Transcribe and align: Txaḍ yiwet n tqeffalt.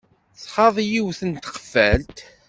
Txaḍ 0.41 0.75
yiwet 0.91 1.19
n 1.29 1.31
tqeffalt. 1.43 2.17